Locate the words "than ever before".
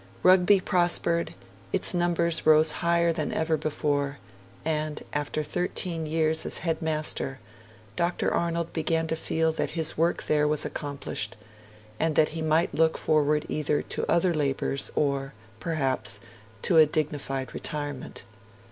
3.13-4.17